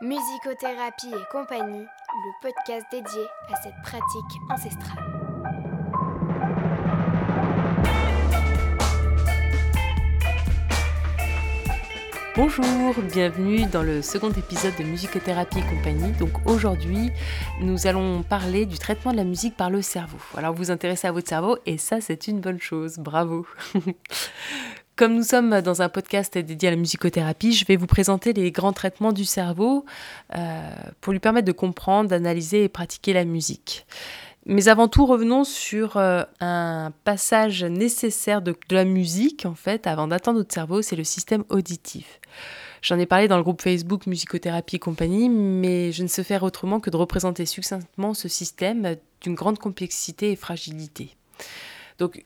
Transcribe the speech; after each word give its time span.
Musicothérapie 0.00 1.08
et 1.08 1.32
compagnie, 1.32 1.80
le 1.80 2.40
podcast 2.40 2.86
dédié 2.92 3.26
à 3.52 3.56
cette 3.60 3.74
pratique 3.82 4.40
ancestrale. 4.48 5.18
Bonjour, 12.36 12.94
bienvenue 13.12 13.66
dans 13.66 13.82
le 13.82 14.00
second 14.00 14.30
épisode 14.30 14.76
de 14.78 14.84
Musicothérapie 14.84 15.58
et 15.58 15.62
compagnie. 15.62 16.12
Donc 16.12 16.46
aujourd'hui, 16.46 17.10
nous 17.60 17.88
allons 17.88 18.22
parler 18.22 18.66
du 18.66 18.78
traitement 18.78 19.10
de 19.10 19.16
la 19.16 19.24
musique 19.24 19.56
par 19.56 19.68
le 19.68 19.82
cerveau. 19.82 20.18
Alors 20.36 20.52
vous 20.52 20.58
vous 20.58 20.70
intéressez 20.70 21.08
à 21.08 21.12
votre 21.12 21.28
cerveau 21.28 21.58
et 21.66 21.76
ça 21.76 22.00
c'est 22.00 22.28
une 22.28 22.38
bonne 22.38 22.60
chose, 22.60 22.98
bravo. 22.98 23.48
Comme 24.98 25.14
nous 25.14 25.22
sommes 25.22 25.60
dans 25.60 25.80
un 25.80 25.88
podcast 25.88 26.36
dédié 26.36 26.66
à 26.66 26.72
la 26.72 26.76
musicothérapie, 26.76 27.52
je 27.52 27.64
vais 27.64 27.76
vous 27.76 27.86
présenter 27.86 28.32
les 28.32 28.50
grands 28.50 28.72
traitements 28.72 29.12
du 29.12 29.24
cerveau 29.24 29.84
euh, 30.36 30.70
pour 31.00 31.12
lui 31.12 31.20
permettre 31.20 31.46
de 31.46 31.52
comprendre, 31.52 32.10
d'analyser 32.10 32.64
et 32.64 32.68
pratiquer 32.68 33.12
la 33.12 33.24
musique. 33.24 33.86
Mais 34.44 34.66
avant 34.66 34.88
tout, 34.88 35.06
revenons 35.06 35.44
sur 35.44 35.98
euh, 35.98 36.24
un 36.40 36.92
passage 37.04 37.62
nécessaire 37.62 38.42
de, 38.42 38.56
de, 38.68 38.74
la 38.74 38.84
musique, 38.84 39.46
en 39.46 39.54
fait, 39.54 39.86
avant 39.86 40.08
d'atteindre 40.08 40.38
notre 40.38 40.52
cerveau, 40.52 40.82
c'est 40.82 40.96
le 40.96 41.04
système 41.04 41.44
auditif. 41.48 42.18
J'en 42.82 42.98
ai 42.98 43.06
parlé 43.06 43.28
dans 43.28 43.36
le 43.36 43.44
groupe 43.44 43.62
Facebook 43.62 44.08
Musicothérapie 44.08 44.76
et 44.76 44.80
compagnie, 44.80 45.28
mais 45.28 45.92
je 45.92 46.02
ne 46.02 46.08
sais 46.08 46.24
faire 46.24 46.42
autrement 46.42 46.80
que 46.80 46.90
de 46.90 46.96
représenter 46.96 47.46
succinctement 47.46 48.14
ce 48.14 48.26
système 48.26 48.96
d'une 49.20 49.36
grande 49.36 49.60
complexité 49.60 50.32
et 50.32 50.36
fragilité. 50.36 51.14
Donc, 52.00 52.24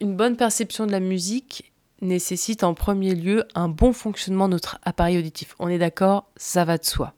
une 0.00 0.16
bonne 0.16 0.36
perception 0.36 0.86
de 0.86 0.92
la 0.92 1.00
musique 1.00 1.69
nécessite 2.00 2.64
en 2.64 2.74
premier 2.74 3.14
lieu 3.14 3.46
un 3.54 3.68
bon 3.68 3.92
fonctionnement 3.92 4.48
de 4.48 4.54
notre 4.54 4.78
appareil 4.82 5.18
auditif. 5.18 5.54
On 5.58 5.68
est 5.68 5.78
d'accord, 5.78 6.30
ça 6.36 6.64
va 6.64 6.78
de 6.78 6.84
soi. 6.84 7.14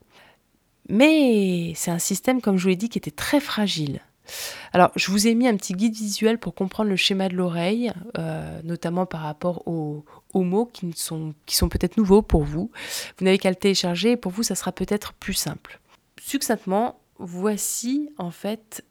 Mais 0.88 1.72
c'est 1.76 1.90
un 1.90 1.98
système, 1.98 2.40
comme 2.40 2.56
je 2.56 2.62
vous 2.62 2.68
l'ai 2.70 2.76
dit, 2.76 2.88
qui 2.88 2.98
était 2.98 3.10
très 3.10 3.40
fragile. 3.40 4.00
Alors, 4.72 4.90
je 4.96 5.10
vous 5.10 5.26
ai 5.26 5.34
mis 5.34 5.48
un 5.48 5.56
petit 5.56 5.74
guide 5.74 5.94
visuel 5.94 6.38
pour 6.38 6.54
comprendre 6.54 6.90
le 6.90 6.96
schéma 6.96 7.28
de 7.28 7.34
l'oreille, 7.34 7.92
euh, 8.18 8.60
notamment 8.62 9.06
par 9.06 9.20
rapport 9.20 9.66
aux, 9.66 10.04
mots 10.34 10.66
qui 10.66 10.92
sont, 10.96 11.34
qui 11.46 11.56
sont 11.56 11.68
peut-être 11.68 11.96
nouveaux 11.96 12.22
pour 12.22 12.42
vous. 12.42 12.70
Vous 13.18 13.24
n'avez 13.24 13.38
qu'à 13.38 13.50
le 13.50 13.56
télécharger 13.56 14.12
et 14.12 14.16
pour 14.16 14.32
vous, 14.32 14.42
ça 14.42 14.54
sera 14.54 14.72
peut-être 14.72 15.12
plus 15.12 15.34
simple. 15.34 15.80
Succinctement, 16.20 17.00
voici 17.18 18.10
en 18.18 18.30
fait 18.30 18.84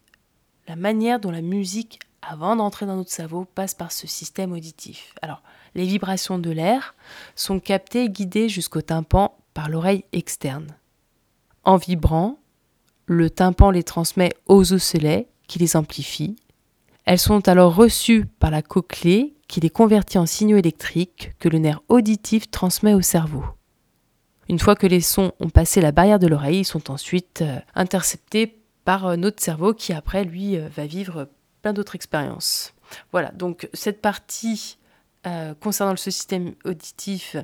la 0.68 0.76
manière 0.76 1.18
dont 1.18 1.30
la 1.30 1.42
musique, 1.42 1.98
avant 2.22 2.56
d'entrer 2.56 2.86
dans 2.86 2.96
notre 2.96 3.10
cerveau, 3.10 3.44
passe 3.44 3.74
par 3.74 3.92
ce 3.92 4.06
système 4.06 4.52
auditif. 4.52 5.14
Alors, 5.22 5.42
les 5.74 5.84
vibrations 5.84 6.38
de 6.38 6.50
l'air 6.50 6.94
sont 7.34 7.60
captées 7.60 8.04
et 8.04 8.10
guidées 8.10 8.48
jusqu'au 8.48 8.80
tympan 8.80 9.36
par 9.54 9.68
l'oreille 9.68 10.04
externe. 10.12 10.76
En 11.64 11.76
vibrant, 11.76 12.38
le 13.06 13.30
tympan 13.30 13.70
les 13.70 13.82
transmet 13.82 14.32
aux 14.46 14.72
osselets 14.72 15.28
qui 15.48 15.58
les 15.58 15.76
amplifient. 15.76 16.36
Elles 17.04 17.18
sont 17.18 17.48
alors 17.48 17.74
reçues 17.74 18.26
par 18.38 18.50
la 18.50 18.62
cochlée 18.62 19.34
qui 19.48 19.60
les 19.60 19.70
convertit 19.70 20.18
en 20.18 20.26
signaux 20.26 20.56
électriques 20.56 21.32
que 21.38 21.48
le 21.48 21.58
nerf 21.58 21.80
auditif 21.88 22.50
transmet 22.50 22.94
au 22.94 23.02
cerveau. 23.02 23.44
Une 24.48 24.58
fois 24.58 24.76
que 24.76 24.86
les 24.86 25.00
sons 25.00 25.32
ont 25.40 25.50
passé 25.50 25.80
la 25.80 25.92
barrière 25.92 26.18
de 26.18 26.26
l'oreille, 26.26 26.60
ils 26.60 26.64
sont 26.64 26.90
ensuite 26.90 27.42
euh, 27.42 27.58
interceptés 27.74 28.58
par 28.84 29.06
euh, 29.06 29.16
notre 29.16 29.42
cerveau 29.42 29.74
qui 29.74 29.92
après 29.92 30.24
lui 30.24 30.56
euh, 30.56 30.68
va 30.74 30.86
vivre 30.86 31.28
plein 31.62 31.72
d'autres 31.72 31.94
expériences. 31.94 32.74
Voilà, 33.12 33.30
donc 33.30 33.68
cette 33.72 34.02
partie 34.02 34.78
euh, 35.26 35.54
concernant 35.54 35.96
ce 35.96 36.10
système 36.10 36.54
auditif 36.64 37.36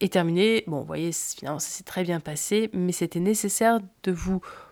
est 0.00 0.12
terminé. 0.12 0.64
Bon, 0.66 0.80
vous 0.80 0.86
voyez, 0.86 1.10
finalement, 1.12 1.58
ça 1.58 1.68
s'est 1.68 1.84
très 1.84 2.04
bien 2.04 2.20
passé, 2.20 2.70
mais 2.72 2.92
c'était 2.92 3.20
nécessaire 3.20 3.80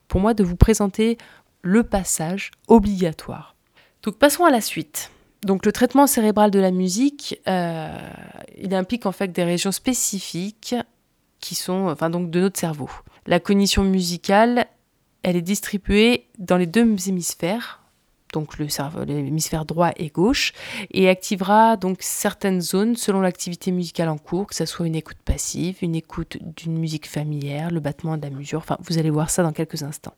pour 0.09 0.21
moi, 0.21 0.35
de 0.35 0.45
vous 0.45 0.57
présenter 0.57 1.19
le 1.63 1.83
passage 1.83 2.51
obligatoire. 2.69 3.57
Donc, 4.03 4.19
passons 4.19 4.45
à 4.45 4.51
la 4.51 4.61
suite. 4.61 5.11
Donc, 5.43 5.67
le 5.67 5.73
traitement 5.73 6.07
cérébral 6.07 6.51
de 6.51 6.59
la 6.61 6.71
musique, 6.71 7.41
euh, 7.49 8.11
il 8.57 8.75
implique 8.75 9.07
en 9.07 9.13
fait 9.13 9.29
des 9.29 9.45
régions 9.45 9.73
spécifiques 9.73 10.75
qui 11.41 11.55
sont, 11.55 11.89
enfin, 11.89 12.11
donc, 12.11 12.31
de 12.31 12.41
notre 12.41 12.61
cerveau. 12.61 12.91
La 13.27 13.41
cognition 13.41 13.83
musicale, 13.85 14.67
elle 15.23 15.37
est 15.37 15.43
distribuée 15.43 16.29
dans 16.39 16.57
les 16.57 16.67
deux 16.67 16.83
hémisphères, 17.09 17.82
donc 18.33 18.59
le 18.59 18.69
cerveau, 18.69 19.05
l'hémisphère 19.05 19.65
droit 19.65 19.91
et 19.97 20.09
gauche, 20.09 20.53
et 20.91 21.09
activera 21.09 21.77
donc 21.77 21.99
certaines 22.01 22.61
zones 22.61 22.97
selon 22.97 23.21
l'activité 23.21 23.71
musicale 23.71 24.09
en 24.09 24.19
cours, 24.19 24.47
que 24.47 24.55
ce 24.55 24.65
soit 24.65 24.87
une 24.87 24.97
écoute 24.97 25.19
passive, 25.25 25.79
une 25.83 25.95
écoute 25.95 26.39
d'une 26.57 26.79
musique 26.79 27.09
familière, 27.09 27.71
le 27.71 27.81
battement 27.81 28.17
de 28.17 28.23
la 28.23 28.31
mesure, 28.31 28.59
enfin 28.59 28.79
vous 28.81 28.99
allez 28.99 29.11
voir 29.11 29.31
ça 29.31 29.43
dans 29.43 29.53
quelques 29.53 29.83
instants. 29.83 30.15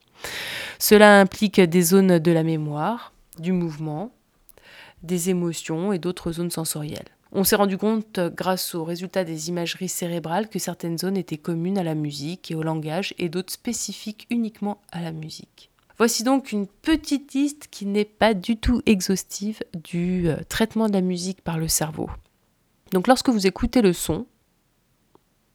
Cela 0.79 1.21
implique 1.21 1.61
des 1.61 1.83
zones 1.83 2.19
de 2.19 2.33
la 2.33 2.43
mémoire, 2.43 3.13
du 3.39 3.53
mouvement, 3.53 4.11
des 5.03 5.31
émotions 5.31 5.93
et 5.93 5.99
d'autres 5.99 6.33
zones 6.33 6.51
sensorielles. 6.51 7.09
On 7.37 7.43
s'est 7.43 7.57
rendu 7.57 7.77
compte, 7.79 8.21
grâce 8.21 8.77
aux 8.77 8.85
résultats 8.85 9.25
des 9.25 9.49
imageries 9.49 9.89
cérébrales, 9.89 10.49
que 10.49 10.61
certaines 10.61 10.99
zones 10.99 11.17
étaient 11.17 11.37
communes 11.37 11.79
à 11.79 11.83
la 11.83 11.97
musique 11.97 12.53
et 12.53 12.55
au 12.55 12.63
langage 12.63 13.13
et 13.19 13.29
d'autres 13.29 13.53
spécifiques 13.53 14.29
uniquement 14.31 14.81
à 14.93 15.03
la 15.03 15.11
musique. 15.11 15.69
Voici 15.97 16.25
donc 16.25 16.51
une 16.51 16.67
petite 16.67 17.35
liste 17.35 17.69
qui 17.71 17.87
n'est 17.87 18.05
pas 18.05 18.35
du 18.35 18.57
tout 18.57 18.83
exhaustive 18.85 19.61
du 19.75 20.29
euh, 20.29 20.37
traitement 20.49 20.89
de 20.89 20.93
la 20.93 21.01
musique 21.01 21.43
par 21.43 21.57
le 21.57 21.69
cerveau. 21.69 22.11
Donc 22.93 23.07
lorsque 23.07 23.29
vous 23.29 23.47
écoutez 23.47 23.81
le 23.81 23.93
son, 23.93 24.27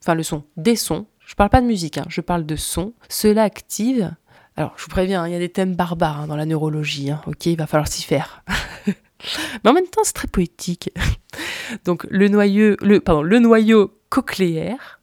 enfin 0.02 0.14
le 0.14 0.24
son, 0.24 0.44
des 0.56 0.78
sons, 0.78 1.08
je 1.26 1.34
ne 1.34 1.36
parle 1.36 1.50
pas 1.50 1.62
de 1.62 1.68
musique, 1.68 1.98
hein, 1.98 2.06
je 2.08 2.22
parle 2.22 2.46
de 2.46 2.56
son, 2.56 2.94
cela 3.10 3.44
active. 3.44 4.16
Alors 4.56 4.74
je 4.78 4.84
vous 4.84 4.90
préviens, 4.90 5.28
il 5.28 5.34
y 5.34 5.36
a 5.36 5.40
des 5.40 5.50
thèmes 5.50 5.76
barbares 5.76 6.22
hein, 6.22 6.28
dans 6.28 6.38
la 6.38 6.46
neurologie, 6.46 7.12
hein, 7.12 7.22
ok, 7.28 7.46
il 7.46 7.58
va 7.58 7.68
falloir 7.68 7.90
s'y 7.90 8.04
faire. 8.04 8.44
Mais 8.88 9.70
en 9.70 9.74
même 9.74 9.88
temps, 9.88 10.04
c'est 10.06 10.14
très 10.14 10.30
poétique. 10.30 10.92
Donc 11.84 12.06
le 12.10 12.30
noyau, 12.30 12.78
le 12.80 13.40
noyau 13.40 13.94
cochléaire, 14.08 15.02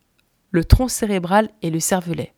le 0.50 0.64
tronc 0.64 0.88
cérébral 0.88 1.50
et 1.60 1.70
le 1.70 1.80
cervelet. 1.80 2.32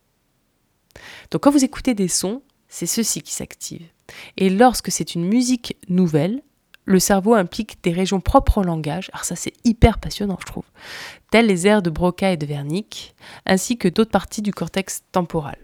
Donc 1.31 1.45
quand 1.45 1.53
vous 1.53 1.65
écoutez 1.65 1.95
des 1.95 2.09
sons, 2.09 2.43
c'est 2.69 2.87
ceci 2.87 3.23
qui 3.23 3.33
s'active. 3.33 3.87
Et 4.37 4.51
lorsque 4.51 4.91
c'est 4.91 5.15
une 5.15 5.25
musique 5.25 5.77
nouvelle, 5.89 6.43
le 6.85 6.99
cerveau 6.99 7.35
implique 7.35 7.83
des 7.83 7.93
régions 7.93 8.21
propres 8.21 8.59
au 8.59 8.63
langage, 8.63 9.11
alors 9.13 9.25
ça 9.25 9.37
c'est 9.37 9.53
hyper 9.65 9.99
passionnant 9.99 10.39
je 10.41 10.47
trouve, 10.47 10.65
telles 11.31 11.47
les 11.47 11.67
aires 11.67 11.83
de 11.83 11.91
Broca 11.91 12.33
et 12.33 12.39
de 12.39 12.47
Wernicke, 12.47 13.15
ainsi 13.45 13.77
que 13.77 13.89
d'autres 13.89 14.11
parties 14.11 14.41
du 14.41 14.53
cortex 14.53 15.03
temporal. 15.13 15.59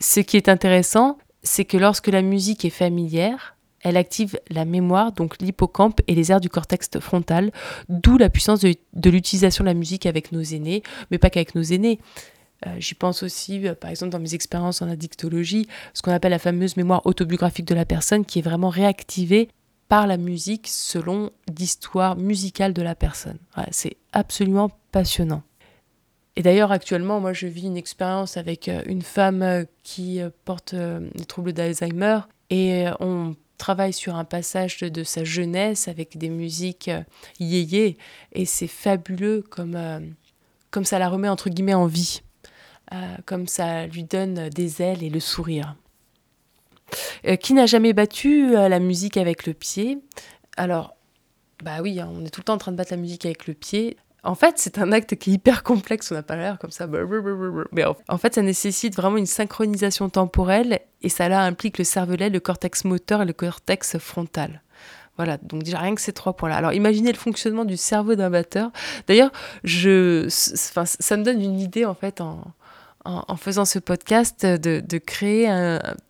Ce 0.00 0.20
qui 0.20 0.36
est 0.36 0.48
intéressant, 0.48 1.18
c'est 1.42 1.64
que 1.64 1.76
lorsque 1.76 2.08
la 2.08 2.22
musique 2.22 2.64
est 2.64 2.70
familière, 2.70 3.56
elle 3.80 3.96
active 3.96 4.38
la 4.50 4.64
mémoire, 4.64 5.12
donc 5.12 5.40
l'hippocampe 5.40 6.00
et 6.08 6.14
les 6.14 6.32
aires 6.32 6.40
du 6.40 6.48
cortex 6.48 6.90
frontal, 6.98 7.52
d'où 7.88 8.18
la 8.18 8.30
puissance 8.30 8.60
de, 8.60 8.74
de 8.94 9.10
l'utilisation 9.10 9.62
de 9.62 9.68
la 9.68 9.74
musique 9.74 10.06
avec 10.06 10.32
nos 10.32 10.42
aînés, 10.42 10.82
mais 11.10 11.18
pas 11.18 11.30
qu'avec 11.30 11.54
nos 11.54 11.62
aînés. 11.62 12.00
Euh, 12.66 12.76
J'y 12.78 12.94
pense 12.94 13.22
aussi, 13.22 13.66
euh, 13.66 13.74
par 13.74 13.90
exemple, 13.90 14.10
dans 14.10 14.18
mes 14.18 14.34
expériences 14.34 14.82
en 14.82 14.88
addictologie, 14.88 15.68
ce 15.94 16.02
qu'on 16.02 16.12
appelle 16.12 16.32
la 16.32 16.38
fameuse 16.38 16.76
mémoire 16.76 17.06
autobiographique 17.06 17.66
de 17.66 17.74
la 17.74 17.84
personne 17.84 18.24
qui 18.24 18.40
est 18.40 18.42
vraiment 18.42 18.68
réactivée 18.68 19.48
par 19.88 20.06
la 20.06 20.16
musique 20.16 20.66
selon 20.68 21.30
l'histoire 21.56 22.16
musicale 22.16 22.74
de 22.74 22.82
la 22.82 22.94
personne. 22.94 23.38
C'est 23.70 23.96
absolument 24.12 24.70
passionnant. 24.92 25.42
Et 26.36 26.42
d'ailleurs, 26.42 26.72
actuellement, 26.72 27.20
moi, 27.20 27.32
je 27.32 27.46
vis 27.46 27.66
une 27.66 27.76
expérience 27.76 28.36
avec 28.36 28.68
euh, 28.68 28.82
une 28.86 29.02
femme 29.02 29.64
qui 29.82 30.20
porte 30.44 30.74
des 30.74 31.24
troubles 31.24 31.52
d'Alzheimer 31.52 32.20
et 32.50 32.86
on 33.00 33.34
travaille 33.56 33.92
sur 33.92 34.14
un 34.14 34.24
passage 34.24 34.78
de, 34.78 34.88
de, 34.88 35.04
sa 35.04 35.24
jeunesse 35.24 35.88
avec 35.88 36.18
des 36.18 36.28
musiques 36.28 36.90
yéyé 37.40 37.96
et 38.32 38.44
c'est 38.44 38.68
fabuleux 38.68 39.42
comme, 39.42 39.76
comme 40.70 40.84
ça 40.84 41.00
la 41.00 41.08
remet 41.08 41.28
entre 41.28 41.48
guillemets 41.48 41.74
en 41.74 41.86
vie. 41.86 42.20
Euh, 42.92 43.16
comme 43.26 43.46
ça 43.46 43.86
lui 43.86 44.04
donne 44.04 44.48
des 44.48 44.80
ailes 44.80 45.02
et 45.02 45.10
le 45.10 45.20
sourire. 45.20 45.76
Euh, 47.26 47.36
qui 47.36 47.52
n'a 47.52 47.66
jamais 47.66 47.92
battu 47.92 48.56
euh, 48.56 48.68
la 48.68 48.78
musique 48.78 49.18
avec 49.18 49.46
le 49.46 49.52
pied? 49.52 49.98
Alors, 50.56 50.96
bah 51.62 51.82
oui, 51.82 52.00
hein, 52.00 52.08
on 52.10 52.24
est 52.24 52.30
tout 52.30 52.40
le 52.40 52.44
temps 52.44 52.54
en 52.54 52.58
train 52.58 52.72
de 52.72 52.78
battre 52.78 52.92
la 52.92 52.96
musique 52.96 53.26
avec 53.26 53.46
le 53.46 53.52
pied. 53.52 53.98
En 54.22 54.34
fait, 54.34 54.54
c'est 54.56 54.78
un 54.78 54.90
acte 54.92 55.16
qui 55.16 55.30
est 55.30 55.34
hyper 55.34 55.62
complexe, 55.62 56.10
on 56.10 56.14
n'a 56.14 56.22
pas 56.22 56.36
l'air 56.36 56.58
comme 56.58 56.70
ça. 56.70 56.88
Mais 57.72 57.84
en 57.84 58.18
fait, 58.18 58.34
ça 58.34 58.42
nécessite 58.42 58.96
vraiment 58.96 59.18
une 59.18 59.26
synchronisation 59.26 60.08
temporelle 60.08 60.80
et 61.02 61.08
ça 61.08 61.28
là 61.28 61.42
implique 61.42 61.78
le 61.78 61.84
cervelet, 61.84 62.30
le 62.30 62.40
cortex 62.40 62.84
moteur 62.84 63.22
et 63.22 63.26
le 63.26 63.32
cortex 63.32 63.98
frontal. 63.98 64.62
Voilà, 65.16 65.36
donc 65.36 65.62
déjà 65.62 65.78
rien 65.78 65.94
que 65.94 66.00
ces 66.00 66.12
trois 66.12 66.34
points-là. 66.34 66.56
Alors 66.56 66.72
imaginez 66.72 67.12
le 67.12 67.18
fonctionnement 67.18 67.64
du 67.64 67.76
cerveau 67.76 68.14
d'un 68.14 68.30
batteur. 68.30 68.70
D'ailleurs, 69.08 69.32
je, 69.64 70.26
enfin, 70.70 70.84
ça 70.86 71.16
me 71.16 71.22
donne 71.22 71.42
une 71.42 71.58
idée 71.58 71.84
en 71.84 71.94
fait 71.94 72.20
en, 72.20 72.42
en, 73.08 73.36
faisant 73.36 73.64
ce 73.64 73.78
podcast 73.78 74.44
de, 74.44 74.80
de, 74.80 74.98
créer 74.98 75.48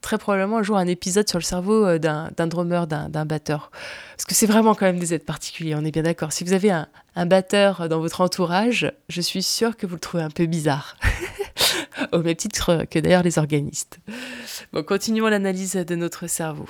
très 0.00 0.18
probablement 0.18 0.58
un 0.58 0.62
jour 0.62 0.76
un 0.76 0.86
épisode 0.86 1.28
sur 1.28 1.38
le 1.38 1.44
cerveau 1.44 1.86
euh, 1.86 1.98
d'un 1.98 2.46
drummer, 2.46 2.86
d'un 2.88 3.24
batteur. 3.24 3.70
Parce 4.16 4.24
que 4.24 4.34
c'est 4.34 4.46
vraiment 4.46 4.74
quand 4.74 4.86
même 4.86 4.98
des 4.98 5.14
êtres 5.14 5.24
particuliers, 5.24 5.76
on 5.76 5.84
est 5.84 5.92
bien 5.92 6.02
d'accord. 6.02 6.32
Si 6.32 6.42
vous 6.42 6.52
avez 6.52 6.70
un, 6.70 6.88
un, 7.14 7.26
batteur 7.26 7.88
dans 7.88 8.00
votre 8.00 8.20
entourage, 8.20 8.92
je 9.08 9.20
suis 9.20 9.44
sûre 9.44 9.76
que 9.76 9.86
vous 9.86 9.94
le 9.94 10.00
trouvez 10.00 10.24
un 10.24 10.30
peu 10.30 10.46
bizarre. 10.46 10.96
au 12.12 12.18
même 12.18 12.36
titre 12.36 12.84
que 12.90 12.98
d'ailleurs 12.98 13.22
les 13.22 13.38
organistes. 13.38 13.98
Bon, 14.72 14.82
continuons 14.82 15.28
l'analyse 15.28 15.74
de 15.74 15.94
notre 15.94 16.26
cerveau. 16.26 16.68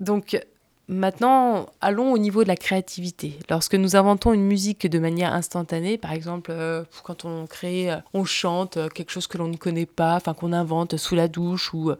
Donc, 0.00 0.40
Maintenant, 0.90 1.66
allons 1.82 2.12
au 2.12 2.16
niveau 2.16 2.42
de 2.42 2.48
la 2.48 2.56
créativité. 2.56 3.38
Lorsque 3.50 3.74
nous 3.74 3.94
inventons 3.94 4.32
une 4.32 4.46
musique 4.46 4.86
de 4.86 4.98
manière 4.98 5.34
instantanée, 5.34 5.98
par 5.98 6.12
exemple, 6.12 6.50
euh, 6.50 6.82
quand 7.04 7.26
on 7.26 7.46
crée, 7.46 7.92
euh, 7.92 7.96
on 8.14 8.24
chante 8.24 8.78
euh, 8.78 8.88
quelque 8.88 9.10
chose 9.10 9.26
que 9.26 9.36
l'on 9.36 9.48
ne 9.48 9.58
connaît 9.58 9.84
pas, 9.84 10.16
enfin 10.16 10.32
qu'on 10.32 10.54
invente 10.54 10.96
sous 10.96 11.14
la 11.14 11.28
douche 11.28 11.74
ou 11.74 11.92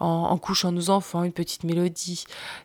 en, 0.00 0.06
en, 0.06 0.38
couchant 0.38 0.72
nos 0.72 0.90
enfants, 0.90 1.22
une 1.22 1.32
petite 1.32 1.62
mélodie. 1.62 2.24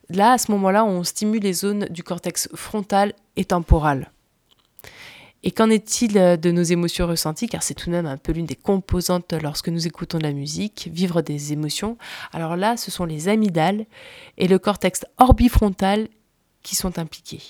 Là, 0.09 0.31
à 0.31 0.37
ce 0.39 0.51
moment-là, 0.51 0.83
on 0.83 1.03
stimule 1.03 1.43
les 1.43 1.53
zones 1.53 1.85
du 1.91 2.01
cortex 2.01 2.49
frontal 2.55 3.13
et 3.35 3.45
temporal. 3.45 4.09
Et 5.43 5.51
qu'en 5.51 5.69
est-il 5.69 6.17
euh, 6.17 6.37
de 6.37 6.51
nos 6.51 6.63
émotions 6.63 7.07
ressenties? 7.07 7.47
Car 7.47 7.63
c'est 7.63 7.73
tout 7.73 7.87
de 7.87 7.95
même 7.95 8.05
un 8.05 8.17
peu 8.17 8.31
l'une 8.31 8.45
des 8.45 8.55
composantes 8.55 9.33
lorsque 9.33 9.69
nous 9.69 9.87
écoutons 9.87 10.17
de 10.17 10.23
la 10.23 10.33
musique, 10.33 10.89
vivre 10.91 11.21
des 11.21 11.53
émotions. 11.53 11.97
Alors 12.33 12.55
là, 12.55 12.77
ce 12.77 12.91
sont 12.91 13.05
les 13.05 13.27
amygdales 13.27 13.85
et 14.37 14.47
le 14.47 14.59
cortex 14.59 15.05
orbifrontal 15.17 16.07
qui 16.63 16.75
sont 16.75 16.99
impliqués. 16.99 17.43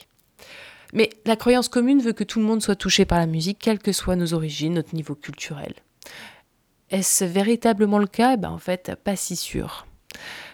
Mais 0.93 1.09
la 1.25 1.35
croyance 1.35 1.69
commune 1.69 2.01
veut 2.01 2.13
que 2.13 2.23
tout 2.23 2.39
le 2.39 2.45
monde 2.45 2.61
soit 2.61 2.75
touché 2.75 3.05
par 3.05 3.19
la 3.19 3.25
musique, 3.25 3.59
quelles 3.59 3.79
que 3.79 3.91
soient 3.91 4.15
nos 4.15 4.33
origines, 4.33 4.73
notre 4.73 4.95
niveau 4.95 5.15
culturel. 5.15 5.73
Est-ce 6.89 7.25
véritablement 7.25 7.99
le 7.99 8.07
cas? 8.07 8.33
Eh 8.33 8.37
ben, 8.37 8.49
En 8.49 8.57
fait, 8.57 8.93
pas 9.03 9.15
si 9.15 9.35
sûr. 9.35 9.85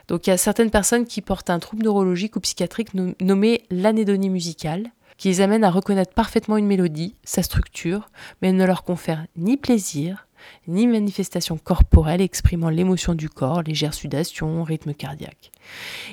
Donc 0.07 0.27
il 0.27 0.31
y 0.31 0.33
a 0.33 0.37
certaines 0.37 0.71
personnes 0.71 1.05
qui 1.05 1.21
portent 1.21 1.49
un 1.49 1.59
trouble 1.59 1.83
neurologique 1.83 2.35
ou 2.35 2.39
psychiatrique 2.39 2.89
nommé 3.21 3.65
l'anédonie 3.69 4.29
musicale, 4.29 4.91
qui 5.17 5.29
les 5.29 5.41
amène 5.41 5.63
à 5.63 5.71
reconnaître 5.71 6.13
parfaitement 6.13 6.57
une 6.57 6.67
mélodie, 6.67 7.15
sa 7.23 7.43
structure, 7.43 8.09
mais 8.41 8.51
ne 8.51 8.65
leur 8.65 8.83
confère 8.83 9.25
ni 9.35 9.57
plaisir, 9.57 10.27
ni 10.67 10.87
manifestation 10.87 11.57
corporelle 11.57 12.21
exprimant 12.21 12.69
l'émotion 12.69 13.15
du 13.15 13.29
corps, 13.29 13.61
légère 13.61 13.93
sudation, 13.93 14.63
rythme 14.63 14.93
cardiaque. 14.93 15.51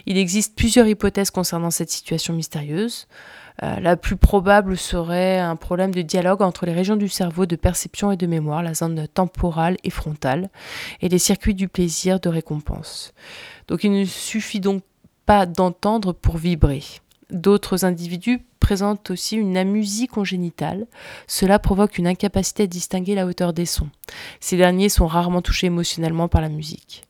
Il 0.07 0.17
existe 0.17 0.57
plusieurs 0.57 0.87
hypothèses 0.87 1.31
concernant 1.31 1.71
cette 1.71 1.91
situation 1.91 2.35
mystérieuse. 2.35 3.07
Euh, 3.63 3.79
la 3.81 3.97
plus 3.97 4.17
probable 4.17 4.77
serait 4.77 5.39
un 5.39 5.57
problème 5.57 5.93
de 5.93 6.03
dialogue 6.03 6.43
entre 6.43 6.67
les 6.67 6.73
régions 6.73 6.97
du 6.97 7.09
cerveau 7.09 7.47
de 7.47 7.57
perception 7.57 8.11
et 8.11 8.17
de 8.17 8.27
mémoire, 8.27 8.63
la 8.63 8.75
zone 8.75 9.07
temporale 9.09 9.77
et 9.85 9.91
frontale, 9.91 10.51
et 11.01 11.09
les 11.09 11.19
circuits 11.19 11.55
du 11.55 11.69
plaisir 11.69 12.21
de 12.21 12.29
récompense. 12.29 13.13
Donc 13.69 13.85
il 13.85 13.93
ne 13.93 14.05
suffit 14.05 14.61
donc 14.61 14.83
pas 15.27 15.47
d'entendre 15.47 16.13
pour 16.13 16.39
vibrer. 16.39 16.83
D'autres 17.31 17.85
individus 17.85 18.41
présentent 18.71 19.11
aussi 19.11 19.35
une 19.35 19.57
amusie 19.57 20.07
congénitale. 20.07 20.87
Cela 21.27 21.59
provoque 21.59 21.99
une 21.99 22.07
incapacité 22.07 22.63
à 22.63 22.67
distinguer 22.69 23.17
la 23.17 23.27
hauteur 23.27 23.53
des 23.53 23.67
sons. 23.67 23.89
Ces 24.39 24.57
derniers 24.57 24.89
sont 24.89 25.09
rarement 25.09 25.43
touchés 25.43 25.67
émotionnellement 25.67 26.29
par 26.29 26.41
la 26.41 26.49
musique. 26.49 27.03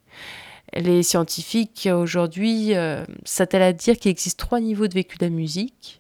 Les 0.73 1.03
scientifiques 1.03 1.87
aujourd'hui 1.93 2.75
euh, 2.75 3.05
s'attellent 3.27 3.61
à 3.61 3.75
dire 3.75 3.99
qu'il 3.99 4.11
existe 4.11 4.39
trois 4.39 4.59
niveaux 4.59 4.89
de 4.89 4.95
vécu 4.95 5.19
de 5.19 5.27
la 5.27 5.31
musique. 5.31 5.99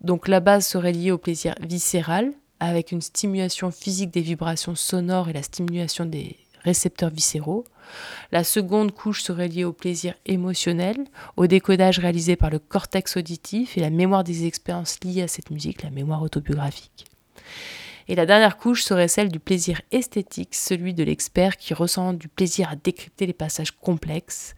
Donc 0.00 0.26
la 0.26 0.40
base 0.40 0.66
serait 0.66 0.90
liée 0.90 1.12
au 1.12 1.18
plaisir 1.18 1.54
viscéral, 1.60 2.32
avec 2.58 2.90
une 2.90 3.00
stimulation 3.00 3.70
physique 3.70 4.10
des 4.10 4.22
vibrations 4.22 4.74
sonores 4.74 5.28
et 5.28 5.34
la 5.34 5.44
stimulation 5.44 6.04
des 6.04 6.36
récepteurs 6.64 7.10
viscéraux. 7.10 7.64
La 8.32 8.44
seconde 8.44 8.92
couche 8.92 9.22
serait 9.22 9.48
liée 9.48 9.64
au 9.64 9.72
plaisir 9.72 10.14
émotionnel, 10.26 10.96
au 11.36 11.46
décodage 11.46 11.98
réalisé 11.98 12.36
par 12.36 12.50
le 12.50 12.58
cortex 12.58 13.16
auditif 13.16 13.76
et 13.76 13.80
la 13.80 13.90
mémoire 13.90 14.24
des 14.24 14.46
expériences 14.46 14.98
liées 15.04 15.22
à 15.22 15.28
cette 15.28 15.50
musique, 15.50 15.82
la 15.82 15.90
mémoire 15.90 16.22
autobiographique. 16.22 17.06
Et 18.08 18.14
la 18.14 18.26
dernière 18.26 18.56
couche 18.56 18.82
serait 18.82 19.08
celle 19.08 19.30
du 19.30 19.40
plaisir 19.40 19.80
esthétique, 19.90 20.54
celui 20.54 20.94
de 20.94 21.02
l'expert 21.02 21.56
qui 21.56 21.74
ressent 21.74 22.12
du 22.12 22.28
plaisir 22.28 22.70
à 22.70 22.76
décrypter 22.76 23.26
les 23.26 23.32
passages 23.32 23.72
complexes. 23.72 24.54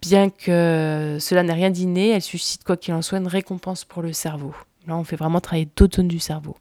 Bien 0.00 0.30
que 0.30 1.18
cela 1.20 1.42
n'ait 1.42 1.52
rien 1.52 1.70
d'inné, 1.70 2.10
elle 2.10 2.22
suscite 2.22 2.64
quoi 2.64 2.76
qu'il 2.76 2.94
en 2.94 3.02
soit 3.02 3.18
une 3.18 3.28
récompense 3.28 3.84
pour 3.84 4.02
le 4.02 4.12
cerveau. 4.12 4.54
Là, 4.86 4.96
on 4.96 5.04
fait 5.04 5.16
vraiment 5.16 5.40
travailler 5.40 5.68
d'autres 5.76 5.96
zones 5.96 6.08
du 6.08 6.18
cerveau. 6.18 6.56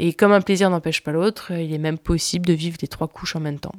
Et 0.00 0.12
comme 0.12 0.32
un 0.32 0.40
plaisir 0.40 0.70
n'empêche 0.70 1.02
pas 1.02 1.10
l'autre, 1.10 1.50
il 1.50 1.74
est 1.74 1.78
même 1.78 1.98
possible 1.98 2.46
de 2.46 2.52
vivre 2.52 2.78
les 2.80 2.88
trois 2.88 3.08
couches 3.08 3.34
en 3.34 3.40
même 3.40 3.58
temps. 3.58 3.74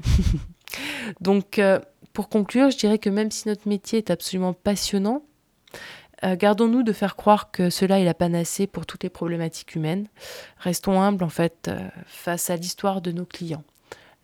Donc, 1.22 1.58
euh, 1.58 1.80
pour 2.12 2.28
conclure, 2.28 2.70
je 2.72 2.78
dirais 2.78 3.00
que 3.00 3.10
même 3.10 3.32
si 3.32 3.48
notre 3.48 3.68
métier 3.68 4.00
est 4.00 4.12
absolument 4.12 4.52
passionnant, 4.52 5.24
euh, 6.26 6.36
gardons-nous 6.36 6.84
de 6.84 6.92
faire 6.92 7.16
croire 7.16 7.52
que 7.52 7.70
cela 7.70 8.02
est 8.02 8.04
la 8.04 8.14
panacée 8.14 8.68
pour 8.68 8.86
toutes 8.86 9.04
les 9.04 9.10
problématiques 9.10 9.76
humaines. 9.76 10.08
Restons 10.58 11.02
humbles, 11.02 11.24
en 11.24 11.30
fait, 11.30 11.70
euh, 11.70 11.88
face 12.06 12.50
à 12.50 12.58
l'histoire 12.58 13.00
de 13.00 13.14
nos 13.14 13.26
clients. 13.26 13.64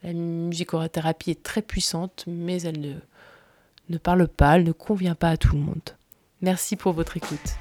La 0.04 0.12
musicothérapie 0.12 1.32
est 1.32 1.44
très 1.44 1.62
puissante, 1.62 2.26
mais 2.28 2.62
elle 2.62 2.82
ne, 2.82 2.94
ne 3.88 3.98
parle 3.98 4.28
pas, 4.28 4.58
elle 4.58 4.66
ne 4.66 4.74
convient 4.74 5.16
pas 5.16 5.30
à 5.30 5.38
tout 5.38 5.56
le 5.56 5.62
monde. 5.62 5.96
Merci 6.42 6.76
pour 6.76 6.92
votre 6.92 7.16
écoute. 7.16 7.56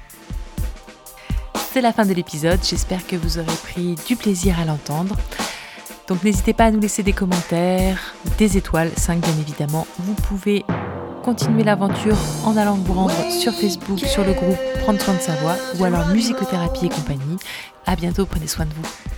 C'est 1.75 1.81
la 1.81 1.91
fin 1.91 2.05
de 2.05 2.13
l'épisode, 2.13 2.61
j'espère 2.63 3.05
que 3.05 3.17
vous 3.17 3.37
aurez 3.37 3.57
pris 3.63 3.95
du 4.07 4.15
plaisir 4.15 4.57
à 4.61 4.63
l'entendre. 4.63 5.17
Donc 6.07 6.23
n'hésitez 6.23 6.53
pas 6.53 6.67
à 6.67 6.71
nous 6.71 6.79
laisser 6.79 7.03
des 7.03 7.11
commentaires, 7.11 8.15
des 8.37 8.55
étoiles, 8.55 8.91
5 8.95 9.19
bien 9.19 9.33
évidemment. 9.41 9.85
Vous 9.99 10.13
pouvez 10.13 10.63
continuer 11.21 11.65
l'aventure 11.65 12.15
en 12.45 12.55
allant 12.55 12.75
vous 12.75 12.93
rendre 12.93 13.29
sur 13.29 13.51
Facebook, 13.51 13.99
sur 13.99 14.23
le 14.23 14.31
groupe 14.31 14.55
Prendre 14.83 15.01
soin 15.01 15.15
de 15.15 15.19
sa 15.19 15.35
voix, 15.35 15.57
ou 15.77 15.83
alors 15.83 16.07
musicothérapie 16.07 16.85
et 16.85 16.89
compagnie. 16.89 17.35
À 17.85 17.97
bientôt, 17.97 18.25
prenez 18.25 18.47
soin 18.47 18.63
de 18.63 18.73
vous. 18.73 19.14